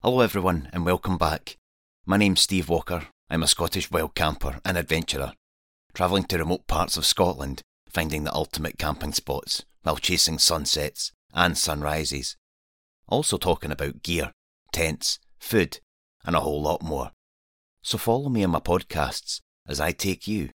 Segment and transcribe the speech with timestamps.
[0.00, 1.56] Hello, everyone, and welcome back.
[2.06, 3.08] My name's Steve Walker.
[3.28, 5.32] I'm a Scottish wild camper and adventurer,
[5.92, 11.58] travelling to remote parts of Scotland, finding the ultimate camping spots while chasing sunsets and
[11.58, 12.36] sunrises.
[13.08, 14.30] Also, talking about gear,
[14.72, 15.80] tents, food,
[16.24, 17.10] and a whole lot more.
[17.82, 20.50] So, follow me on my podcasts as I take you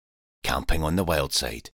[0.44, 1.70] camping on the wild side.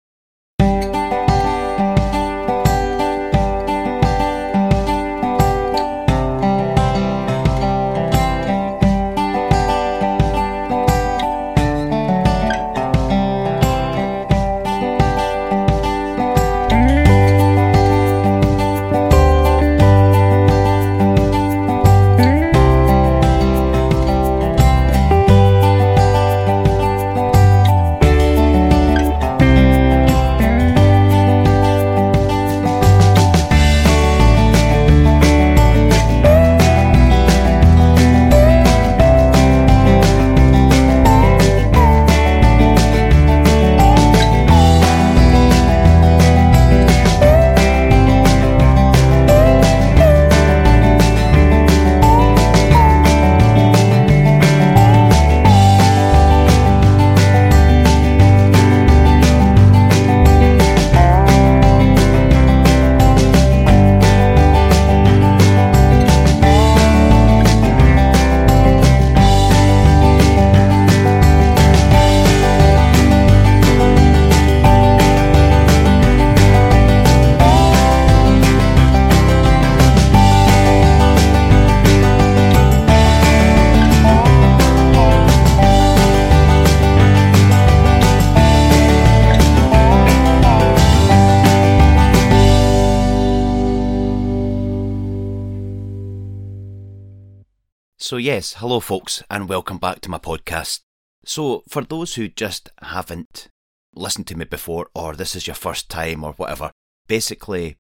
[97.98, 100.80] So, yes, hello, folks, and welcome back to my podcast.
[101.25, 103.48] So, for those who just haven't
[103.94, 106.73] listened to me before, or this is your first time, or whatever,
[107.08, 107.79] basically,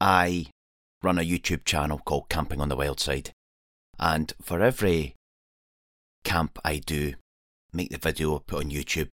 [0.00, 0.46] I
[1.02, 3.32] run a YouTube channel called Camping on the Wild Side.
[3.98, 5.14] And for every
[6.24, 7.12] camp I do,
[7.70, 9.10] make the video, put on YouTube,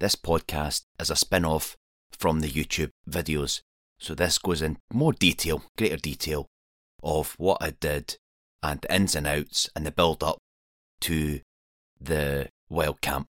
[0.00, 1.76] this podcast is a spin off
[2.18, 3.60] from the YouTube videos.
[4.00, 6.46] So, this goes in more detail, greater detail,
[7.02, 8.16] of what I did
[8.64, 10.38] and the ins and outs and the build up
[10.98, 11.40] to
[12.00, 13.26] the wild camp.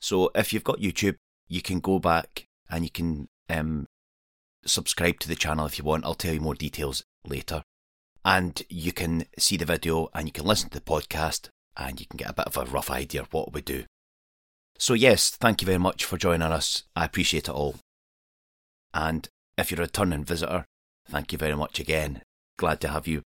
[0.00, 1.14] So if you've got YouTube,
[1.48, 3.86] you can go back and you can um,
[4.66, 6.04] subscribe to the channel if you want.
[6.04, 7.62] I'll tell you more details later.
[8.24, 12.06] And you can see the video and you can listen to the podcast and you
[12.06, 13.84] can get a bit of a rough idea of what we do.
[14.76, 16.82] So, yes, thank you very much for joining us.
[16.96, 17.76] I appreciate it all.
[18.92, 20.64] And if you're a returning visitor,
[21.08, 22.22] thank you very much again.
[22.58, 23.22] Glad to have you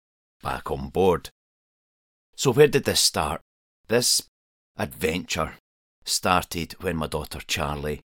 [0.44, 1.30] back on board.
[2.36, 3.40] So, where did this start?
[3.88, 4.22] This
[4.76, 5.54] adventure
[6.04, 8.00] started when my daughter Charlie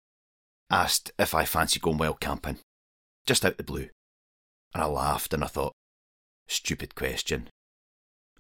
[0.70, 2.58] asked if I fancy going wild camping,
[3.26, 3.88] just out the blue.
[4.74, 5.72] And I laughed and I thought,
[6.46, 7.48] stupid question.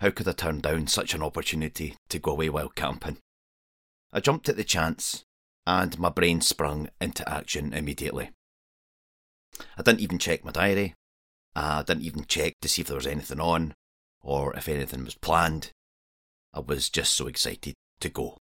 [0.00, 3.16] How could I turn down such an opportunity to go away wild camping?
[4.12, 5.24] I jumped at the chance
[5.66, 8.30] and my brain sprung into action immediately.
[9.78, 10.94] I didn't even check my diary.
[11.54, 13.72] I didn't even check to see if there was anything on
[14.26, 15.70] or if anything was planned.
[16.52, 18.38] I was just so excited to go.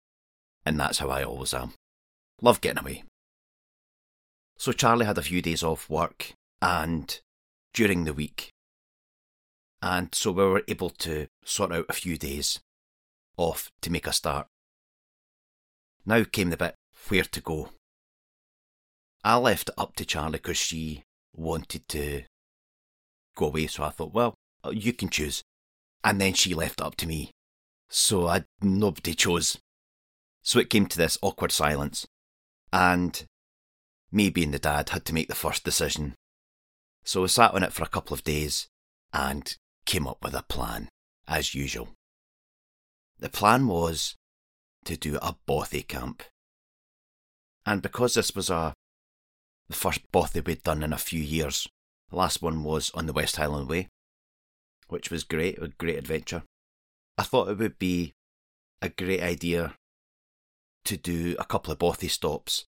[0.65, 1.73] And that's how I always am.
[2.41, 3.03] Love getting away.
[4.57, 7.19] So Charlie had a few days off work and
[7.73, 8.49] during the week.
[9.81, 12.59] And so we were able to sort out a few days
[13.35, 14.47] off to make a start.
[16.05, 16.75] Now came the bit
[17.09, 17.71] where to go.
[19.21, 21.03] I left it up to Charlie because she
[21.35, 22.23] wanted to
[23.35, 24.35] go away, so I thought, well,
[24.71, 25.43] you can choose.
[26.03, 27.31] And then she left it up to me.
[27.89, 29.57] So I nobody chose.
[30.41, 32.05] So it came to this awkward silence.
[32.71, 33.25] And
[34.11, 36.15] me being the dad had to make the first decision.
[37.03, 38.67] So I sat on it for a couple of days
[39.11, 39.55] and
[39.85, 40.89] came up with a plan,
[41.27, 41.89] as usual.
[43.19, 44.15] The plan was
[44.85, 46.23] to do a bothy camp.
[47.65, 48.73] And because this was a
[49.69, 51.67] the first bothy we'd done in a few years,
[52.09, 53.87] the last one was on the West Highland Way,
[54.93, 56.43] which was great, a great adventure.
[57.17, 58.13] I thought it would be
[58.79, 59.73] a great idea
[60.85, 62.65] to do a couple of bothy stops.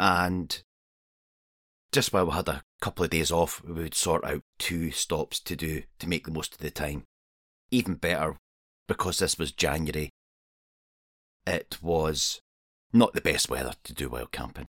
[0.00, 0.60] And
[1.92, 5.38] just while we had a couple of days off, we would sort out two stops
[5.40, 7.04] to do to make the most of the time.
[7.70, 8.36] Even better,
[8.88, 10.10] because this was January,
[11.46, 12.40] it was
[12.92, 14.66] not the best weather to do wild camping.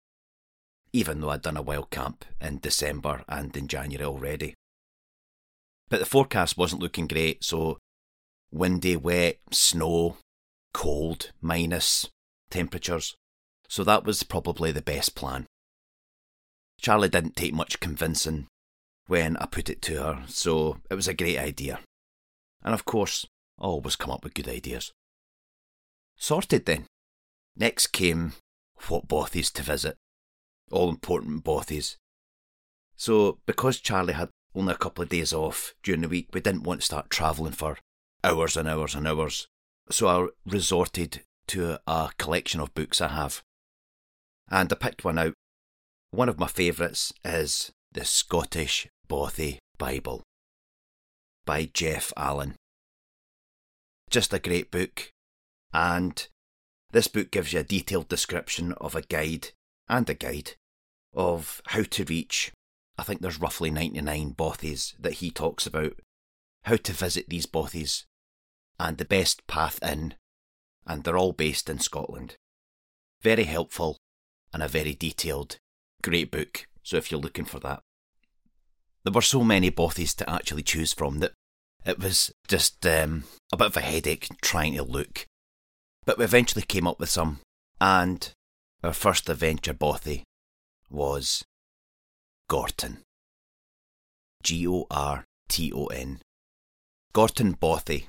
[0.94, 4.54] Even though I'd done a wild camp in December and in January already.
[5.90, 7.78] But the forecast wasn't looking great, so
[8.52, 10.18] windy, wet, snow,
[10.74, 12.08] cold, minus
[12.50, 13.16] temperatures.
[13.68, 15.46] So that was probably the best plan.
[16.80, 18.48] Charlie didn't take much convincing
[19.08, 21.80] when I put it to her, so it was a great idea.
[22.64, 23.26] And of course,
[23.60, 24.92] I always come up with good ideas.
[26.16, 26.86] Sorted then.
[27.56, 28.34] Next came
[28.88, 29.96] what bothies to visit.
[30.72, 31.96] All important bothies.
[32.96, 36.64] So, because Charlie had only a couple of days off during the week, we didn't
[36.64, 37.78] want to start travelling for
[38.24, 39.48] hours and hours and hours.
[39.92, 43.44] So I resorted to a collection of books I have.
[44.50, 45.34] And I picked one out.
[46.12, 50.24] One of my favourites is The Scottish Bothy Bible
[51.46, 52.56] by Geoff Allan.
[54.10, 55.12] Just a great book.
[55.72, 56.28] And
[56.92, 59.50] this book gives you a detailed description of a guide
[59.88, 60.52] and a guide
[61.14, 62.52] of how to reach
[63.00, 65.94] I think there's roughly 99 bothies that he talks about,
[66.64, 68.04] how to visit these bothies,
[68.78, 70.16] and the best path in,
[70.86, 72.36] and they're all based in Scotland.
[73.22, 73.98] Very helpful
[74.54, 75.60] and a very detailed,
[76.04, 77.82] great book, so if you're looking for that.
[79.06, 81.32] There were so many bothies to actually choose from that
[81.86, 83.24] it was just um,
[83.54, 85.26] a bit of a headache trying to look.
[86.06, 87.40] But we eventually came up with some,
[87.80, 88.30] and
[88.84, 90.24] our first adventure bothy
[90.90, 91.46] was
[92.50, 93.04] Gorton.
[94.42, 96.20] G O R T O N.
[97.14, 98.08] Gorton Bothy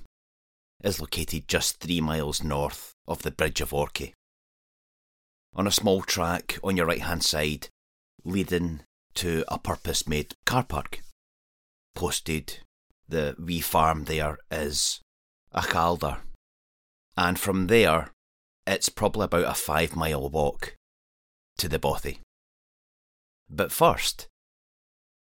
[0.83, 4.15] is located just three miles north of the Bridge of Orchy.
[5.55, 7.69] On a small track on your right hand side,
[8.25, 8.81] leading
[9.17, 11.03] to a purpose made car park.
[11.95, 12.61] Posted,
[13.07, 15.01] the wee farm there is
[15.55, 16.17] Achallader.
[17.15, 18.11] And from there,
[18.67, 20.77] it's probably about a five mile walk
[21.59, 22.21] to the Bothy.
[23.51, 24.29] But first,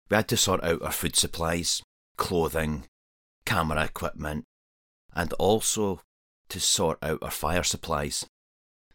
[0.10, 1.82] we had to sort out our food supplies,
[2.18, 2.86] clothing,
[3.46, 4.46] camera equipment,
[5.16, 6.02] and also
[6.50, 8.26] to sort out our fire supplies.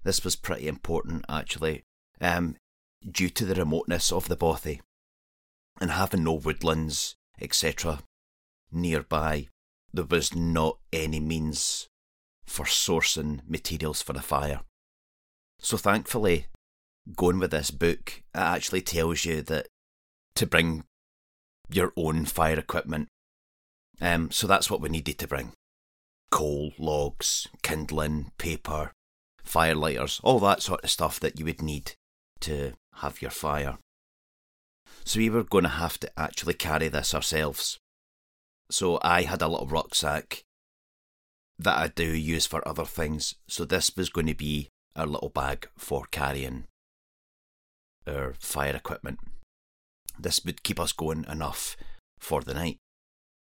[0.04, 1.82] This was pretty important actually,
[2.20, 2.56] um,
[3.08, 4.80] due to the remoteness of the bothy
[5.80, 8.00] and having no woodlands, etc.,
[8.72, 9.48] nearby.
[9.92, 11.88] There was not any means
[12.44, 14.60] for sourcing materials for the fire.
[15.60, 16.46] So thankfully,
[17.16, 19.68] going with this book, it actually tells you that
[20.34, 20.84] to bring
[21.70, 23.08] your own fire equipment.
[24.00, 25.52] Um, so that's what we needed to bring
[26.30, 28.92] coal, logs, kindling, paper,
[29.42, 31.92] fire lighters, all that sort of stuff that you would need
[32.40, 33.78] to have your fire.
[35.04, 37.78] So we were going to have to actually carry this ourselves.
[38.70, 40.42] So I had a little rucksack
[41.58, 43.34] that I do use for other things.
[43.48, 46.64] So this was going to be our little bag for carrying
[48.06, 49.18] our fire equipment.
[50.18, 51.76] This would keep us going enough
[52.18, 52.78] for the night.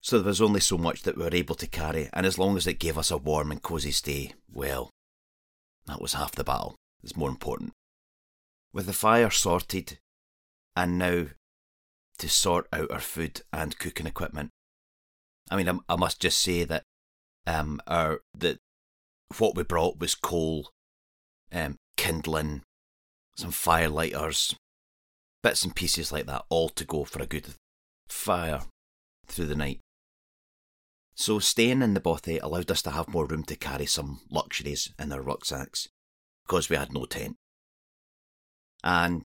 [0.01, 2.55] So there was only so much that we were able to carry, and as long
[2.55, 4.89] as it gave us a warm and cosy stay, well,
[5.87, 6.75] that was half the battle.
[7.03, 7.73] It's more important.
[8.71, 9.99] With the fire sorted,
[10.75, 11.25] and now
[12.19, 14.51] to sort out our food and cooking equipment.
[15.49, 16.83] I mean, I, I must just say that
[17.47, 18.59] um, our that
[19.37, 20.69] what we brought was coal,
[21.51, 22.61] um, kindling,
[23.35, 24.55] some fire lighters,
[25.41, 27.47] bits and pieces like that, all to go for a good
[28.07, 28.61] fire
[29.27, 29.79] through the night.
[31.15, 34.93] So staying in the bothy allowed us to have more room to carry some luxuries
[34.97, 35.87] in our rucksacks,
[36.45, 37.35] because we had no tent.
[38.83, 39.23] And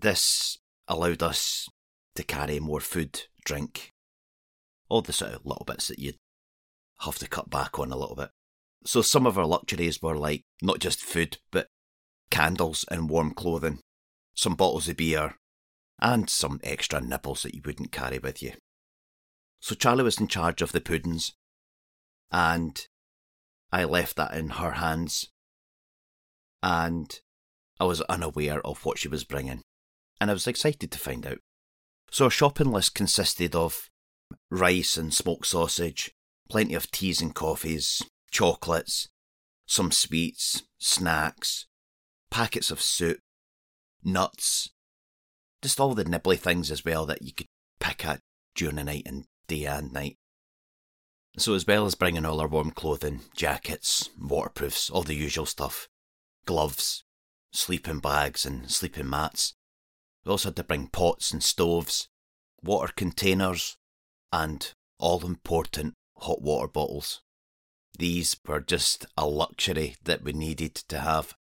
[0.00, 1.68] this allowed us
[2.16, 3.90] to carry more food, drink,
[4.88, 6.16] all the sort of little bits that you'd
[7.00, 8.30] have to cut back on a little bit.
[8.84, 11.68] So some of our luxuries were like not just food, but
[12.30, 13.78] candles and warm clothing,
[14.34, 15.36] some bottles of beer,
[16.00, 18.52] and some extra nibbles that you wouldn't carry with you.
[19.60, 21.34] So Charlie was in charge of the puddings,
[22.30, 22.86] and
[23.70, 25.28] I left that in her hands,
[26.62, 27.20] and
[27.78, 29.62] I was unaware of what she was bringing,
[30.20, 31.38] and I was excited to find out.
[32.10, 33.88] So our shopping list consisted of
[34.50, 36.10] rice and smoked sausage,
[36.50, 39.08] plenty of teas and coffees, chocolates,
[39.66, 41.66] some sweets, snacks,
[42.30, 43.20] packets of soup,
[44.02, 44.70] nuts,
[45.62, 47.46] just all the nibbly things as well that you could
[47.80, 48.20] pick at
[48.54, 50.18] during the night and day and night.
[51.38, 55.88] So, as well as bringing all our warm clothing, jackets, waterproofs, all the usual stuff,
[56.44, 57.04] gloves,
[57.52, 59.54] sleeping bags, and sleeping mats,
[60.24, 62.08] we also had to bring pots and stoves,
[62.62, 63.78] water containers,
[64.30, 67.22] and all important hot water bottles.
[67.98, 71.34] These were just a luxury that we needed to have.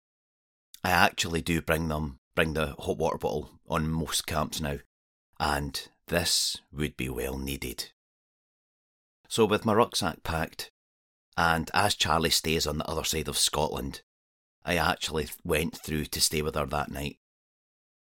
[0.84, 4.77] I actually do bring them bring the hot water bottle on most camps now,
[5.39, 7.91] and this would be well needed.
[9.27, 10.71] So, with my rucksack packed,
[11.38, 14.01] And as Charlie stays on the other side of Scotland,
[14.65, 17.17] I actually went through to stay with her that night.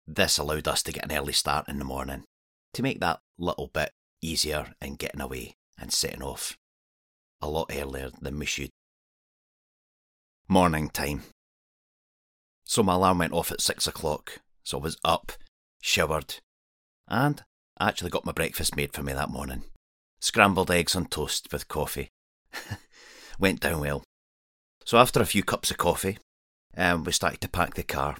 [0.06, 2.24] This allowed us to get an early start in the morning
[2.72, 6.56] to make that little bit easier in getting away and setting off
[7.40, 8.70] a lot earlier than we should.
[10.48, 11.22] Morning time.
[12.72, 15.32] So my alarm went off at six o'clock, so I was up,
[15.82, 16.36] showered,
[17.06, 17.44] and
[17.78, 19.64] actually got my breakfast made for me that morning.
[20.22, 22.08] Scrambled eggs on toast with coffee.
[23.38, 24.04] went down well.
[24.86, 26.16] So after a few cups of coffee,
[26.74, 28.16] um, we started to pack the car,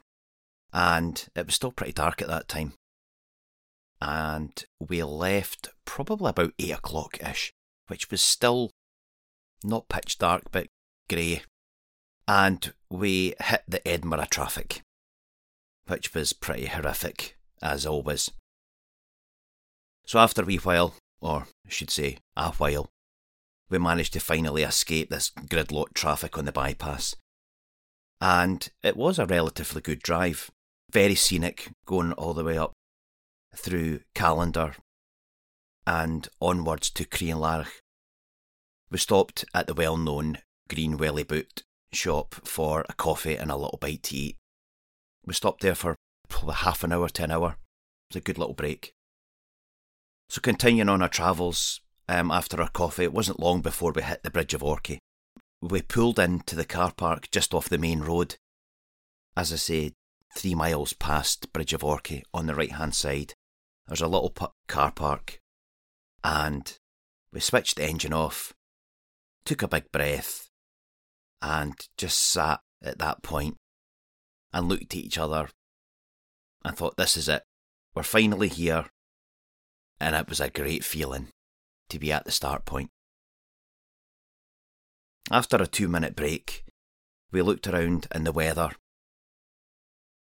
[0.70, 2.74] and it was still pretty dark at that time.
[4.02, 7.54] And we left probably about eight o'clock ish,
[7.86, 8.70] which was still
[9.64, 10.66] not pitch dark but
[11.08, 11.40] grey.
[12.26, 14.82] And we hit the Edinburgh traffic,
[15.86, 18.30] which was pretty horrific, as always.
[20.06, 22.88] So after a wee while, or I should say a while,
[23.70, 27.16] we managed to finally escape this gridlock traffic on the bypass.
[28.20, 30.50] And it was a relatively good drive,
[30.92, 32.72] very scenic, going all the way up
[33.56, 34.76] through Callander
[35.86, 37.80] and onwards to Crianlarich.
[38.90, 40.38] We stopped at the well known
[40.68, 44.36] Green Welly Boot shop for a coffee and a little bite to eat.
[45.24, 45.96] We stopped there for
[46.28, 47.50] probably half an hour to an hour.
[47.50, 48.92] It was a good little break.
[50.28, 54.22] So, continuing on our travels, um, after our coffee, it wasn't long before we hit
[54.22, 54.98] the Bridge of Orchy.
[55.60, 58.36] We pulled into the car park just off the main road.
[59.36, 59.92] As I say,
[60.36, 63.34] three miles past Bridge of Orchy on the right hand side.
[63.86, 64.34] There's a little
[64.68, 65.38] car park,
[66.24, 66.76] and
[67.32, 68.54] we switched the engine off,
[69.44, 70.48] took a big breath,
[71.42, 73.56] and just sat at that point
[74.52, 75.48] and looked at each other
[76.64, 77.42] and thought, this is it.
[77.94, 78.86] We're finally here.
[80.00, 81.28] And it was a great feeling
[81.88, 82.90] to be at the start point.
[85.30, 86.64] After a two minute break,
[87.30, 88.70] we looked around in the weather.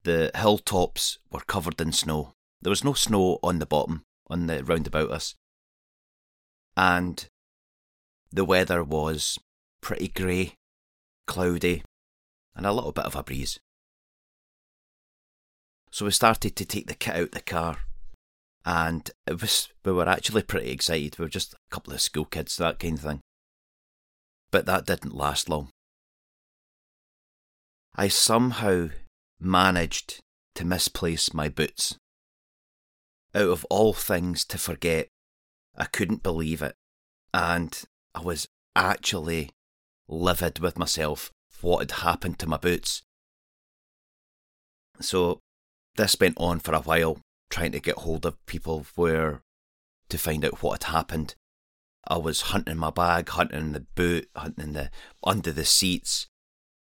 [0.04, 2.34] The hilltops were covered in snow.
[2.62, 5.36] There was no snow on the bottom, on the roundabout us.
[6.76, 7.28] And
[8.32, 9.38] the weather was
[9.82, 10.56] pretty grey,
[11.28, 11.84] cloudy,
[12.56, 13.60] and a little bit of a breeze.
[15.92, 17.80] So we started to take the kit out the car
[18.66, 21.18] and it was we were actually pretty excited.
[21.18, 23.22] We were just a couple of school kids, that kind of thing.
[24.52, 25.70] But that didn't last long.
[27.96, 28.90] I somehow
[29.40, 30.20] managed
[30.56, 31.96] to misplace my boots.
[33.34, 35.08] Out of all things to forget,
[35.78, 36.76] I couldn't believe it,
[37.34, 37.82] and
[38.14, 39.50] I was actually
[40.12, 43.02] livid with myself what had happened to my boots.
[45.00, 45.40] So
[45.96, 49.42] this went on for a while, trying to get hold of people where
[50.10, 51.36] to find out what had happened.
[52.08, 54.90] I was hunting my bag, hunting the boot, hunting the
[55.24, 56.28] under the seats,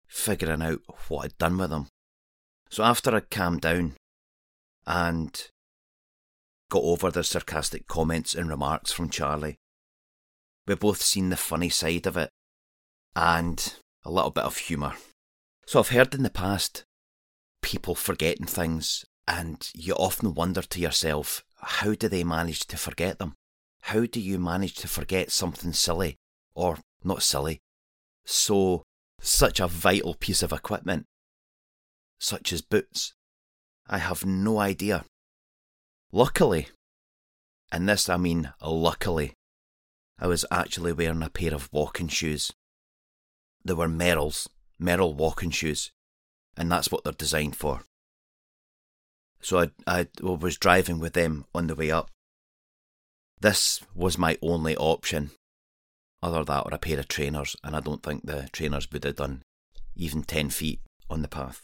[0.06, 1.88] figuring out what I'd done with them.
[2.70, 3.94] So after I calmed down
[4.86, 5.50] and
[6.70, 9.56] got over the sarcastic comments and remarks from Charlie,
[10.66, 12.30] we both seen the funny side of it
[13.14, 13.74] and
[14.04, 14.94] a little bit of humour.
[15.66, 16.84] So I've heard in the past
[17.62, 23.18] people forgetting things and you often wonder to yourself, how do they manage to forget
[23.18, 23.34] them?
[23.82, 26.16] How do you manage to forget something silly,
[26.54, 27.60] or not silly,
[28.24, 28.82] so
[29.20, 31.06] such a vital piece of equipment,
[32.18, 33.14] such as boots?
[33.88, 35.04] I have no idea.
[36.12, 36.68] Luckily,
[37.70, 39.34] and this I mean luckily,
[40.18, 42.52] I was actually wearing a pair of walking shoes.
[43.64, 44.48] They were Merrell's,
[44.80, 45.90] Merrell walking shoes,
[46.56, 47.82] and that's what they're designed for.
[49.40, 52.10] So I, I was driving with them on the way up.
[53.40, 55.30] This was my only option,
[56.22, 59.16] other that or a pair of trainers, and I don't think the trainers would have
[59.16, 59.42] done
[59.96, 61.62] even 10 feet on the path.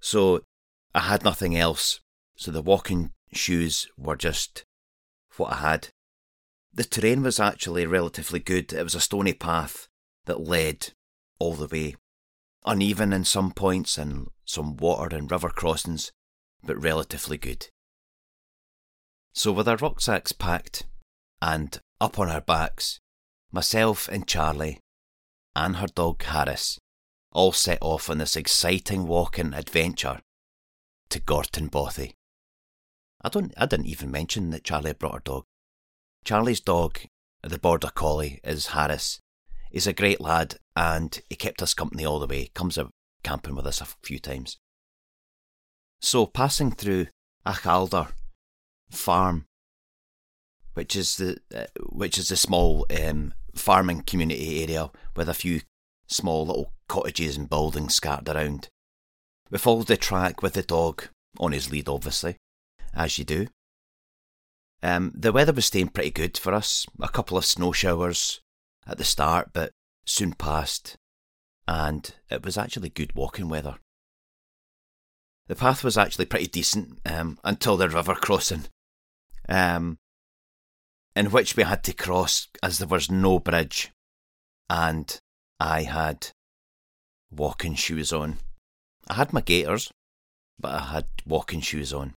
[0.00, 0.42] So
[0.94, 2.00] I had nothing else,
[2.36, 4.64] so the walking shoes were just
[5.36, 5.88] what I had.
[6.72, 8.72] The terrain was actually relatively good.
[8.72, 9.88] It was a stony path
[10.26, 10.92] that led
[11.38, 11.96] all the way,
[12.64, 16.12] uneven in some points and some water and river crossings,
[16.62, 17.68] but relatively good.
[19.34, 20.84] So, with our rucksacks packed
[21.42, 23.00] and up on our backs,
[23.50, 24.80] myself and Charlie
[25.56, 26.78] and her dog Harris
[27.32, 30.20] all set off on this exciting walking adventure
[31.10, 32.14] to Gorton Bothy.
[33.22, 35.44] I don't I didn't even mention that Charlie brought her dog.
[36.24, 37.00] Charlie's dog,
[37.42, 39.20] the border collie, is Harris.
[39.74, 42.92] He's a great lad and he kept us company all the way, comes out
[43.24, 44.56] camping with us a few times.
[46.00, 47.08] So passing through
[47.44, 48.12] Achallader
[48.92, 49.46] farm,
[50.74, 55.62] which is the uh, which is a small um, farming community area with a few
[56.06, 58.68] small little cottages and buildings scattered around.
[59.50, 61.08] We followed the track with the dog
[61.40, 62.36] on his lead, obviously,
[62.94, 63.48] as you do.
[64.84, 66.86] Um, the weather was staying pretty good for us.
[67.00, 68.40] A couple of snow showers
[68.86, 69.72] at the start, but
[70.04, 70.96] soon passed,
[71.66, 73.76] and it was actually good walking weather.
[75.46, 78.64] The path was actually pretty decent um, until the river crossing,
[79.48, 79.98] um,
[81.14, 83.90] in which we had to cross as there was no bridge,
[84.70, 85.18] and
[85.60, 86.28] I had
[87.30, 88.38] walking shoes on.
[89.08, 89.90] I had my gaiters,
[90.58, 92.14] but I had walking shoes on.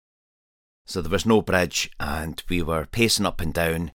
[0.85, 3.91] So there was no bridge, and we were pacing up and down,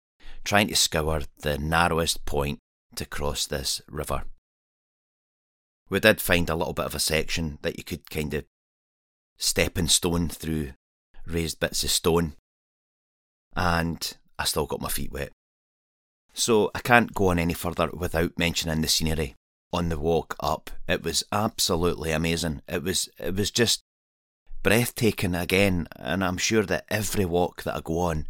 [0.45, 2.59] trying to scour the narrowest point
[2.97, 4.25] to cross this river.
[5.91, 8.45] We did find a little bit of a section that you could kind of
[9.39, 10.73] step stepping stone through
[11.27, 12.35] raised bits of stone,
[13.57, 15.31] and I still got my feet wet.
[16.33, 19.35] So I can't go on any further without mentioning the scenery
[19.73, 20.71] on the walk up.
[20.87, 22.63] It was absolutely amazing.
[22.69, 23.83] It was it was just
[24.63, 28.27] breathtaking again, and I'm sure that every walk that I go on,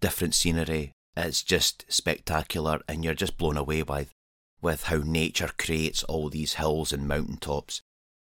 [0.00, 4.08] different scenery, it's just spectacular, and you're just blown away by
[4.60, 7.82] with how nature creates all these hills and mountain tops.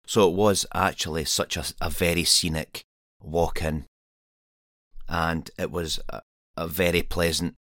[0.06, 2.82] So it was actually such a, a very scenic
[3.22, 3.84] walk in,
[5.08, 6.22] and it was a,
[6.56, 7.54] a very pleasant.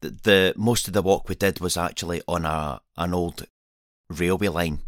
[0.00, 3.46] The, the most of the walk we did was actually on a an old
[4.08, 4.80] railway line,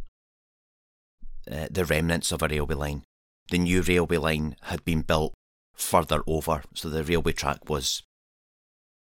[1.50, 3.03] uh, the remnants of a railway line.
[3.50, 5.33] The new railway line had been built
[5.75, 8.03] further over, so the railway track was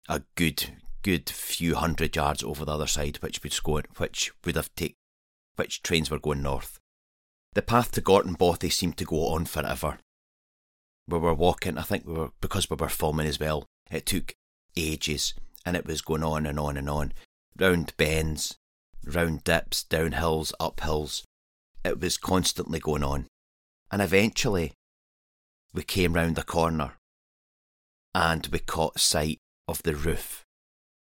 [0.07, 4.55] a good good few hundred yards over the other side, which would go, which would
[4.55, 4.95] have take,
[5.55, 6.79] which trains were going north.
[7.53, 9.99] The path to Gorton Bothy seemed to go on forever.
[11.07, 13.65] We were walking, I think we were because we were filming as well.
[13.91, 14.33] It took
[14.75, 15.33] ages,
[15.65, 17.13] and it was going on and on and on,
[17.59, 18.57] round bends,
[19.05, 21.25] round dips, down hills, up hills.
[21.83, 23.27] It was constantly going on,
[23.91, 24.71] and eventually,
[25.73, 26.93] we came round the corner,
[28.15, 30.45] and we caught sight of the roof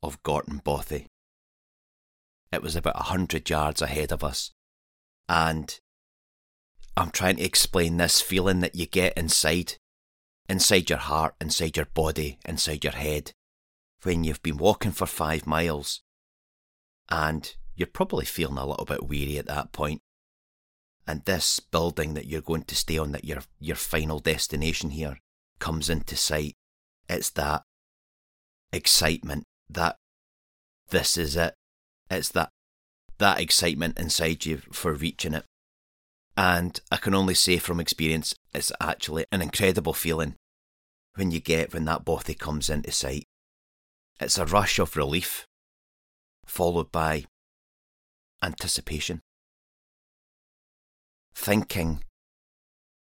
[0.03, 1.07] of Gorton Bothy.
[2.53, 4.53] It was about a hundred yards ahead of us,
[5.29, 5.79] and
[6.97, 9.75] I'm trying to explain this feeling that you get inside,
[10.49, 13.33] inside your heart, inside your body, inside your head,
[14.03, 16.03] when you've been walking for five miles,
[17.09, 20.03] and you're probably feeling a little bit weary at that point.
[21.07, 25.19] And this building that you're going to stay on, that your your final destination here,
[25.59, 26.57] comes into sight.
[27.09, 27.63] It's that
[28.73, 29.97] excitement that
[30.91, 31.55] this is it.
[32.11, 32.51] It's that
[33.19, 35.45] that excitement inside you for reaching it.
[36.37, 40.37] And I can only say from experience, it's actually an incredible feeling
[41.15, 43.25] when you get when that bothy comes into sight.
[44.21, 45.47] It's a rush of relief,
[46.47, 47.25] followed by
[48.43, 49.21] anticipation.
[51.35, 52.03] Thinking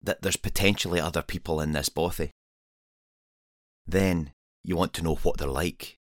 [0.01, 2.31] that there's potentially other people in this bothy.
[3.87, 4.31] Then
[4.63, 5.97] you want to know what they're like.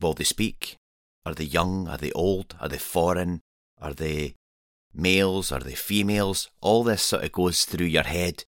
[0.00, 0.76] Will they speak?
[1.24, 1.88] Are they young?
[1.88, 2.56] Are they old?
[2.60, 3.40] Are they foreign?
[3.80, 4.34] Are they
[4.94, 5.52] males?
[5.52, 6.50] Are they females?
[6.60, 8.44] All this sort of goes through your head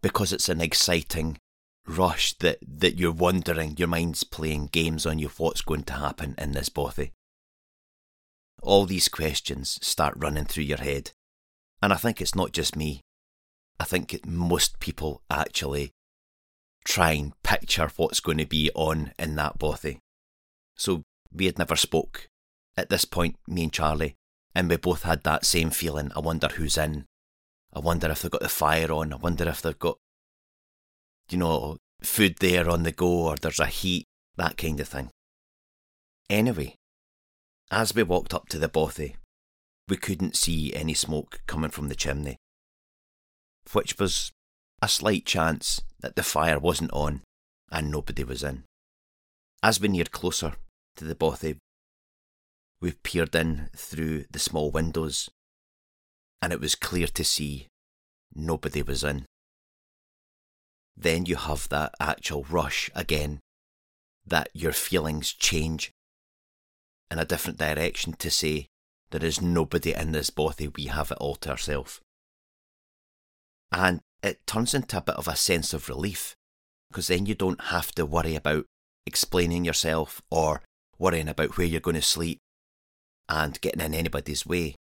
[0.00, 1.38] because it's an exciting
[1.86, 6.34] rush that, that you're wondering, your mind's playing games on you what's going to happen
[6.38, 7.12] in this bothy.
[8.62, 11.12] All these questions start running through your head.
[11.82, 13.02] And I think it's not just me.
[13.80, 15.92] I think most people actually
[16.84, 19.98] try and picture what's going to be on in that bothy.
[20.76, 22.28] So we had never spoke
[22.76, 24.14] at this point, me and Charlie,
[24.54, 26.10] and we both had that same feeling.
[26.14, 27.04] I wonder who's in.
[27.74, 29.12] I wonder if they've got the fire on.
[29.12, 29.98] I wonder if they've got,
[31.28, 35.10] you know, food there on the go or there's a heat, that kind of thing.
[36.30, 36.76] Anyway,
[37.70, 39.16] as we walked up to the bothy,
[39.88, 42.36] we couldn't see any smoke coming from the chimney,
[43.72, 44.30] which was
[44.80, 47.22] a slight chance that the fire wasn't on
[47.70, 48.64] and nobody was in.
[49.62, 50.54] As we neared closer,
[50.98, 51.56] to the bothy.
[52.80, 55.30] We peered in through the small windows,
[56.42, 57.66] and it was clear to see
[58.34, 59.24] nobody was in.
[60.96, 63.40] Then you have that actual rush again,
[64.26, 65.90] that your feelings change
[67.10, 68.66] in a different direction to say,
[69.10, 72.00] there is nobody in this bothy, we have it all to ourselves.
[73.70, 76.34] And it turns into a bit of a sense of relief,
[76.90, 78.64] because then you don't have to worry about
[79.06, 80.62] explaining yourself or
[80.98, 82.38] worrying about where you're going to sleep
[83.28, 84.74] and getting in anybody's way.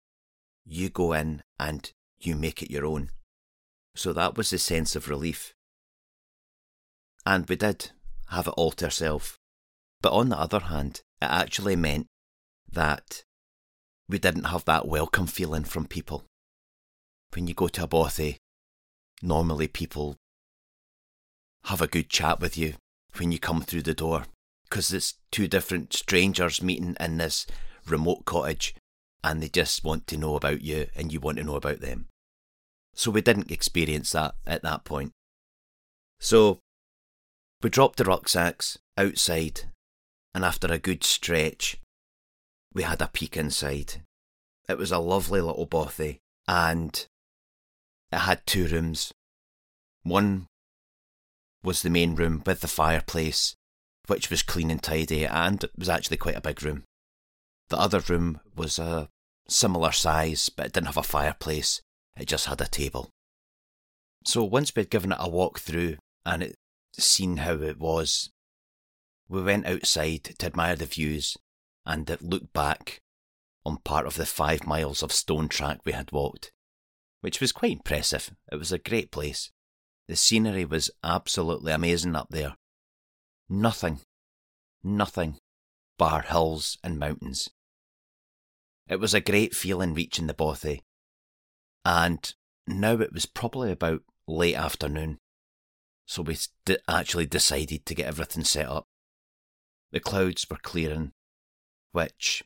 [0.64, 3.11] You go in and you make it your own.
[3.94, 5.53] So that was the sense of relief.
[7.25, 7.90] And we did
[8.29, 9.37] have it all to ourselves.
[10.01, 12.07] But on the other hand, it actually meant
[12.70, 13.25] that
[14.09, 16.25] we didn't have that welcome feeling from people.
[17.35, 18.37] When you go to a bothy,
[19.22, 20.16] normally people
[21.64, 22.74] have a good chat with you
[23.18, 24.24] when you come through the door
[24.68, 27.46] because it's two different strangers meeting in this
[27.87, 28.74] remote cottage
[29.22, 32.07] and they just want to know about you and you want to know about them.
[32.94, 35.12] So we didn't experience that at that point.
[36.20, 36.59] So
[37.62, 39.62] we dropped the rucksacks outside
[40.35, 41.79] and after a good stretch,
[42.74, 44.02] we had a peek inside.
[44.68, 47.07] It was a lovely little bothy and
[48.12, 49.12] it had two rooms.
[50.02, 50.46] One
[51.62, 53.54] was the main room with the fireplace,
[54.06, 56.84] which was clean and tidy and was actually quite a big room.
[57.68, 59.08] The other room was a
[59.48, 61.80] similar size, but it didn't have a fireplace,
[62.16, 63.10] it just had a table.
[64.24, 66.54] So once we'd given it a walk through and it
[66.98, 68.30] seen how it was,
[69.28, 71.36] we went outside to admire the views
[71.84, 73.00] and look back
[73.64, 76.52] on part of the five miles of stone track we had walked,
[77.26, 78.30] which was quite impressive.
[78.52, 79.50] It was a great place.
[80.06, 82.54] The scenery was absolutely amazing up there.
[83.48, 83.98] Nothing,
[84.84, 85.38] nothing
[85.98, 87.50] bar hills and mountains.
[88.86, 90.84] It was a great feeling reaching the bothy,
[91.84, 92.32] and
[92.64, 95.18] now it was probably about late afternoon,
[96.06, 96.36] so we
[96.86, 98.86] actually decided to get everything set up.
[99.90, 101.10] The clouds were clearing,
[101.90, 102.44] which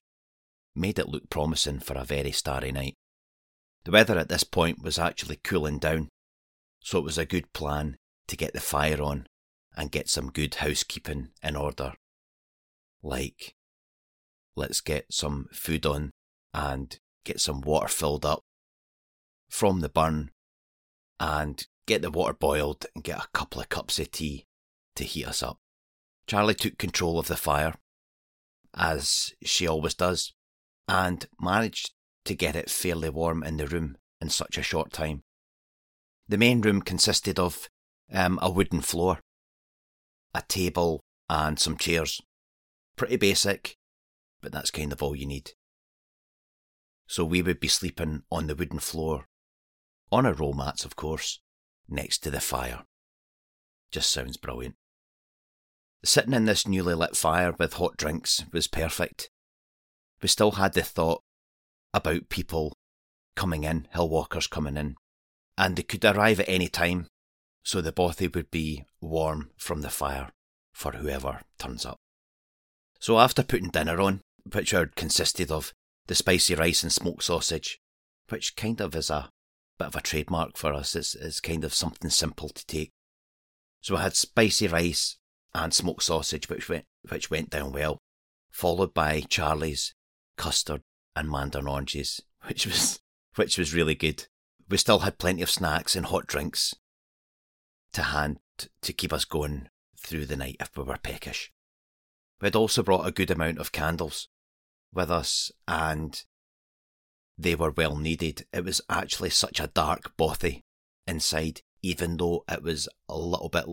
[0.75, 2.97] made it look promising for a very starry night.
[3.85, 6.09] The weather at this point was actually cooling down,
[6.81, 7.97] so it was a good plan
[8.29, 9.27] to get the fire on
[9.77, 11.95] and get some good housekeeping in order.
[13.03, 13.55] Like,
[14.55, 16.11] let's get some food on
[16.53, 18.43] and get some water filled up
[19.49, 20.31] from the burn
[21.19, 24.47] and get the water boiled and get a couple of cups of tea
[24.95, 25.59] to heat us up.
[26.27, 27.75] Charlie took control of the fire,
[28.75, 30.33] as she always does,
[30.87, 31.93] and managed
[32.25, 35.23] to get it fairly warm in the room in such a short time.
[36.29, 37.69] The main room consisted of
[38.13, 39.21] um, a wooden floor,
[40.35, 42.21] a table, and some chairs.
[42.97, 43.77] Pretty basic,
[44.41, 45.53] but that's kind of all you need.
[47.07, 49.27] So we would be sleeping on the wooden floor,
[50.13, 51.41] on our roll mats, of course,
[51.89, 52.85] next to the fire.
[53.91, 54.77] Just sounds brilliant.
[56.05, 59.31] Sitting in this newly lit fire with hot drinks was perfect.
[60.23, 61.23] We still had the thought
[61.93, 62.73] about people
[63.37, 64.97] coming in, hill walkers coming in,
[65.57, 67.07] and they could arrive at any time,
[67.63, 70.31] so the bothy would be warm from the fire
[70.73, 71.99] for whoever turns up.
[72.99, 74.21] So after putting dinner on,
[74.53, 75.73] which consisted of
[76.07, 77.79] the spicy rice and smoked sausage,
[78.29, 79.31] which kind of is a
[79.79, 82.91] bit of a trademark for us, it's, it's kind of something simple to take.
[83.81, 85.17] So I had spicy rice
[85.55, 87.99] and smoked sausage, which went, which went down well,
[88.51, 89.95] followed by Charlie's
[90.37, 90.83] custard
[91.15, 93.01] and mandarin oranges, which was
[93.37, 94.27] which was really good.
[94.69, 96.75] We still had plenty of snacks and hot drinks
[97.93, 98.39] to hand
[98.83, 101.53] to keep us going through the night if we were peckish.
[102.41, 104.29] We had also brought a good amount of candles
[104.93, 106.23] with us, and
[107.37, 108.47] they were well needed.
[108.53, 110.65] It was actually such a dark bothy
[111.07, 113.65] inside, even though it was a little bit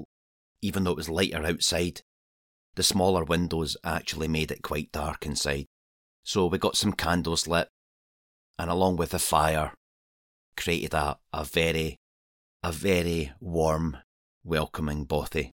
[0.62, 2.02] even though it was lighter outside.
[2.76, 5.68] The smaller windows actually made it quite dark inside.
[6.28, 7.70] So we got some candles lit,
[8.60, 9.74] and along with the fire,
[10.58, 11.96] created a, a very,
[12.62, 13.96] a very warm,
[14.44, 15.52] welcoming bothy.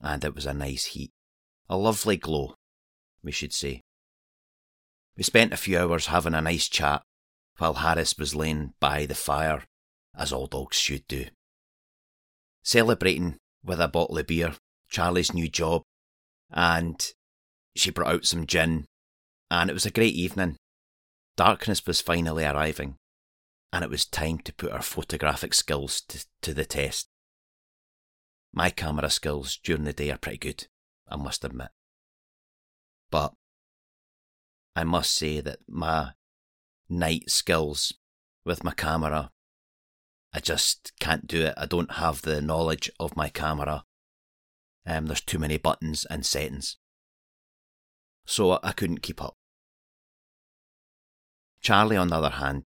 [0.00, 1.10] And it was a nice heat.
[1.68, 2.54] A lovely glow,
[3.22, 3.82] we should say.
[5.18, 7.02] We spent a few hours having a nice chat
[7.58, 9.64] while Harris was laying by the fire,
[10.16, 11.26] as all dogs should do.
[12.62, 14.54] Celebrating with a bottle of beer,
[14.88, 15.82] Charlie's new job,
[16.50, 17.12] and
[17.74, 18.86] she brought out some gin,
[19.50, 20.56] and it was a great evening.
[21.36, 22.96] Darkness was finally arriving,
[23.72, 27.08] and it was time to put our photographic skills to, to the test.
[28.52, 30.66] My camera skills during the day are pretty good,
[31.08, 31.68] I must admit.
[33.10, 33.34] But
[34.74, 36.12] I must say that my
[36.88, 37.92] night skills
[38.44, 39.30] with my camera
[40.36, 41.54] I just can't do it.
[41.56, 43.86] I don't have the knowledge of my camera.
[44.84, 46.76] Um, there's too many buttons and settings.
[48.26, 49.36] So I couldn't keep up.
[51.60, 52.64] Charlie, on the other hand,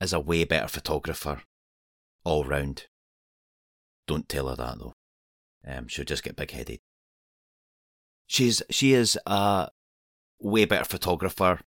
[0.00, 1.42] is a way better photographer
[2.24, 2.86] all round.
[4.06, 4.94] Don't tell her that though.
[5.66, 6.80] Um, she'll just get big headed.
[8.26, 9.68] She's she is a
[10.40, 11.60] way better photographer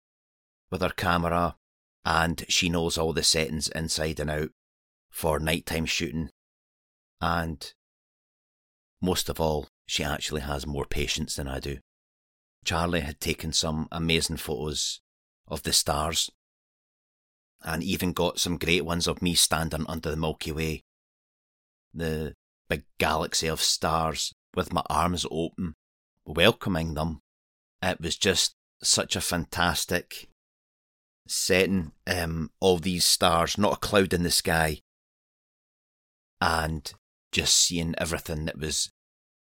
[0.70, 1.56] with her camera,
[2.06, 4.50] and she knows all the settings inside and out
[5.10, 6.30] for nighttime shooting.
[7.20, 7.74] And
[9.02, 11.80] most of all, she actually has more patience than I do.
[12.64, 15.02] Charlie had taken some amazing photos
[15.48, 16.30] of the stars
[17.64, 20.84] and even got some great ones of me standing under the Milky Way,
[21.94, 22.36] the
[22.70, 25.76] big galaxy of stars with my arms open,
[26.26, 27.22] welcoming them.
[27.82, 30.30] It was just such a fantastic
[31.28, 31.92] setting.
[32.08, 34.82] Um, all these stars, not a cloud in the sky,
[36.40, 36.92] and
[37.32, 38.92] just seeing everything that was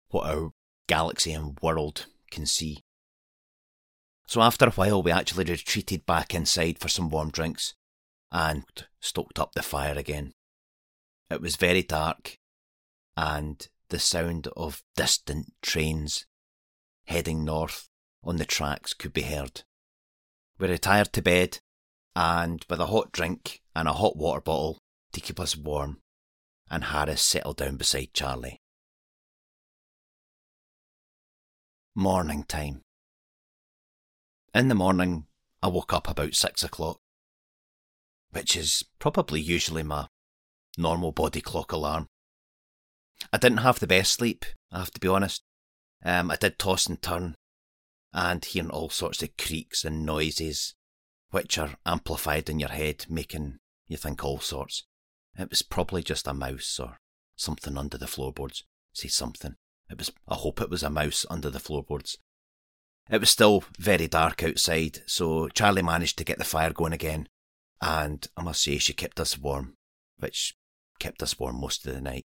[0.09, 0.51] what our
[0.87, 2.82] galaxy and world can see.
[4.33, 7.75] So after a while, we actually retreated back inside for some warm drinks
[8.31, 8.63] and
[8.99, 10.33] stoked up the fire again.
[11.29, 12.39] It was very dark,
[13.15, 16.25] and the sound of distant trains
[17.05, 17.89] heading north
[18.23, 19.61] on the tracks could be heard.
[20.57, 21.59] We retired to bed,
[22.15, 24.79] and with a hot drink and a hot water bottle
[25.11, 26.01] to keep us warm,
[26.71, 28.57] and Harris settled down beside Charlie.
[31.93, 32.81] Morning time.
[34.55, 35.25] In the morning,
[35.63, 36.99] I woke up about six o'clock,
[38.29, 40.09] which is probably usually my
[40.77, 42.07] normal body clock alarm.
[43.31, 45.41] I didn't have the best sleep, I have to be honest.
[46.05, 47.35] Um, I did toss and turn,
[48.13, 50.75] and hearing all sorts of creaks and noises,
[51.31, 54.83] which are amplified in your head, making you think all sorts.
[55.35, 56.99] It was probably just a mouse or
[57.35, 58.65] something under the floorboards.
[58.93, 59.55] Say something.
[59.89, 60.11] It was.
[60.27, 62.19] I hope it was a mouse under the floorboards.
[63.09, 67.27] It was still very dark outside, so Charlie managed to get the fire going again,
[67.81, 69.75] and I must say she kept us warm,
[70.17, 70.55] which
[70.99, 72.23] kept us warm most of the night.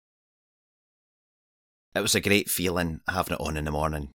[1.95, 4.13] It was a great feeling having it on in the morning,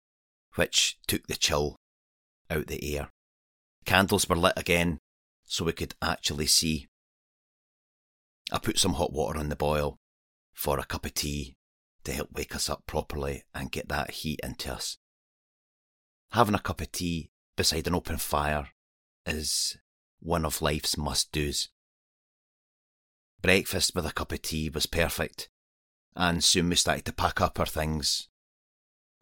[0.56, 1.78] which took the chill
[2.50, 3.10] out the air.
[3.86, 5.00] Candles were lit again,
[5.46, 6.88] so we could actually see.
[8.52, 9.98] I put some hot water on the boil
[10.54, 11.56] for a cup of tea
[12.04, 14.98] to help wake us up properly and get that heat into us.
[16.32, 18.70] Having a cup of tea beside an open fire
[19.26, 19.78] is
[20.20, 21.70] one of life's must do's.
[23.42, 25.50] Breakfast with a cup of tea was perfect,
[26.16, 28.28] and soon we started to pack up our things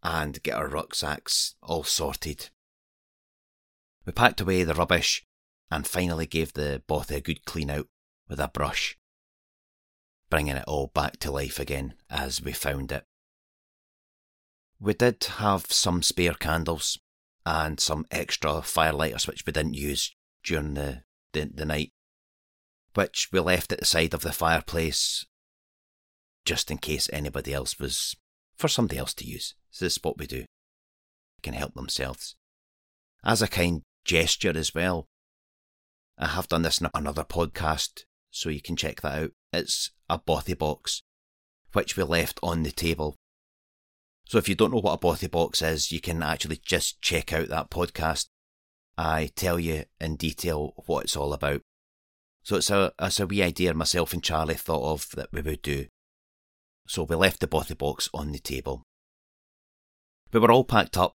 [0.04, 2.50] and get our rucksacks all sorted.
[4.06, 5.26] We packed away the rubbish
[5.72, 7.88] and finally gave the bothy a good clean out
[8.28, 8.98] with a brush,
[10.30, 13.06] bringing it all back to life again as we found it.
[14.80, 17.00] We did have some spare candles
[17.46, 21.92] and some extra firelighters which we didn't use during the, the, the night,
[22.94, 25.26] which we left at the side of the fireplace
[26.46, 28.16] just in case anybody else was
[28.56, 29.54] for somebody else to use.
[29.80, 30.42] This is what we do.
[30.42, 32.36] They can help themselves.
[33.24, 35.08] As a kind gesture as well,
[36.18, 39.32] I have done this in another podcast, so you can check that out.
[39.52, 41.04] It's a bothy box,
[41.74, 43.18] which we left on the table.
[44.28, 47.32] So if you don't know what a bothy box is, you can actually just check
[47.32, 48.28] out that podcast.
[48.98, 51.62] I tell you in detail what it's all about.
[52.44, 55.62] So it's a it's a wee idea myself and Charlie thought of that we would
[55.62, 55.88] do
[56.88, 58.84] so we left the bothy box on the table.
[60.32, 61.14] We were all packed up,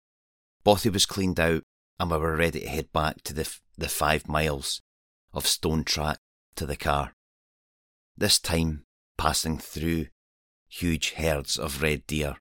[0.65, 1.63] bothy was cleaned out,
[1.99, 4.83] and we were ready to head back to the, f- the five miles
[5.33, 6.19] of stone track
[6.57, 7.15] to the car.
[8.17, 8.85] This time
[9.17, 10.07] passing through
[10.69, 12.37] huge herds of red deer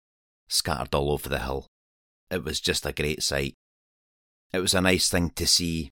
[0.49, 1.67] scattered all over the hill.
[2.29, 3.55] It was just a great sight.
[4.51, 5.91] It was a nice thing to see,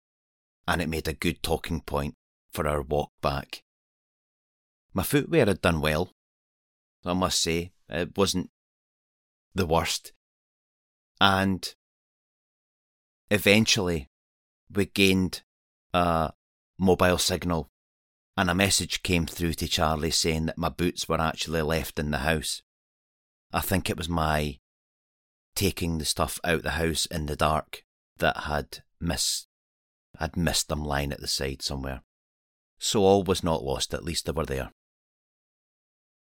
[0.67, 2.15] and it made a good talking point
[2.51, 3.63] for our walk back.
[4.93, 6.11] My footwear had done well,
[7.05, 7.71] I must say.
[7.87, 8.49] It wasn't
[9.53, 10.11] the worst.
[11.21, 11.73] And
[13.29, 14.09] eventually,
[14.71, 15.43] we gained
[15.93, 16.33] a
[16.77, 17.69] mobile signal,
[18.35, 22.11] and a message came through to Charlie saying that my boots were actually left in
[22.11, 22.61] the house.
[23.51, 24.59] I think it was my
[25.55, 27.83] taking the stuff out the house in the dark
[28.17, 29.47] that had missed
[30.19, 32.01] had missed them lying at the side somewhere.
[32.79, 34.71] So all was not lost, at least they were there.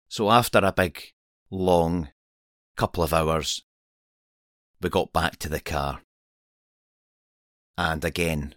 [0.09, 1.01] So after a big,
[1.51, 2.09] long
[2.77, 3.63] couple of hours,
[4.81, 6.03] we got back to the car.
[7.77, 8.55] And again,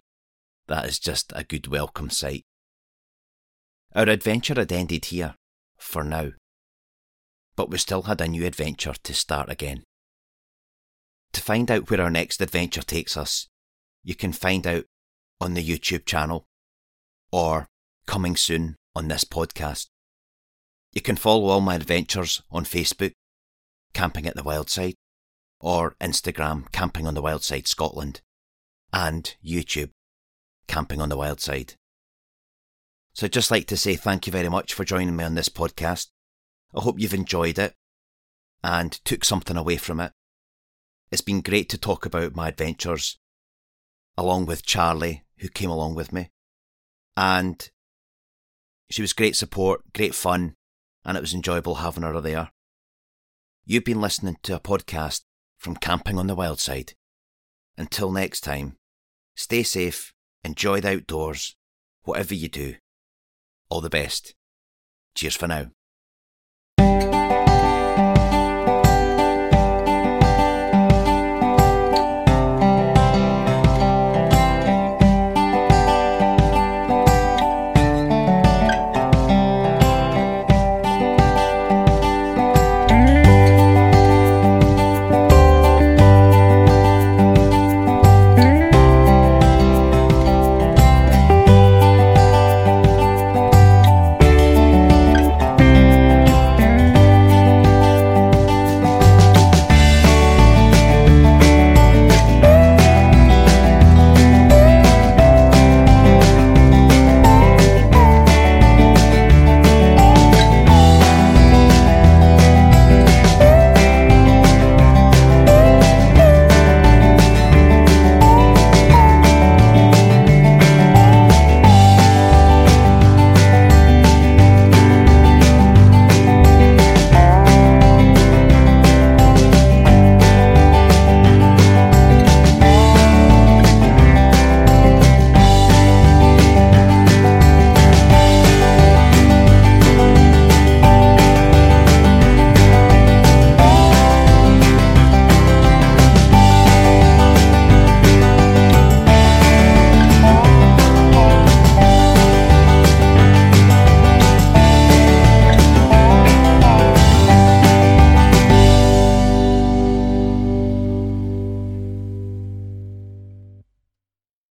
[0.66, 2.44] that is just a good welcome sight.
[3.94, 5.36] Our adventure had ended here,
[5.76, 6.30] for now,
[7.56, 9.84] but we still had a new adventure to start again.
[11.32, 13.48] To find out where our next adventure takes us,
[14.02, 14.84] you can find out
[15.40, 16.46] on the YouTube channel
[17.32, 17.68] or
[18.06, 19.88] coming soon on this podcast.
[20.92, 23.12] You can follow all my adventures on Facebook,
[23.94, 24.94] Camping at the Wildside,
[25.60, 28.20] or Instagram, Camping on the Wildside Scotland,
[28.92, 29.90] and YouTube,
[30.68, 31.74] Camping on the Wildside.
[33.12, 35.48] So I'd just like to say thank you very much for joining me on this
[35.48, 36.08] podcast.
[36.76, 37.74] I hope you've enjoyed it
[38.62, 40.12] and took something away from it.
[41.10, 43.18] It's been great to talk about my adventures,
[44.16, 46.30] along with Charlie, who came along with me.
[47.16, 47.70] And
[48.90, 50.56] she was great support, great fun,
[51.04, 52.50] and it was enjoyable having her there.
[53.64, 55.22] You've been listening to a podcast
[55.58, 56.94] from Camping on the Wild Side.
[57.76, 58.76] Until next time,
[59.36, 61.56] stay safe, enjoy the outdoors,
[62.02, 62.74] whatever you do.
[63.68, 64.34] All the best.
[65.14, 65.70] Cheers for now.